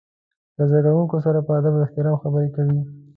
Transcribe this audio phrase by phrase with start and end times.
[0.57, 2.79] له زده کوونکو سره په ادب او احترام خبرې کوي.